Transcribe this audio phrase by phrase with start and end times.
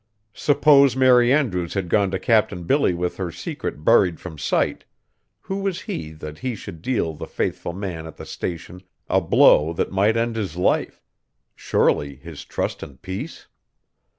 [0.33, 4.83] Suppose Mary Andrews had gone to Captain Billy with her secret buried from sight,
[5.41, 9.73] who was he that he should deal the faithful man at the Station a blow
[9.73, 11.03] that might end his life
[11.55, 13.47] surely, his trust and peace?